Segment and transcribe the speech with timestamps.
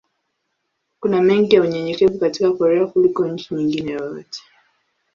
[0.99, 4.41] Kuna mengi ya unyenyekevu katika Korea kuliko nchi nyingine yoyote.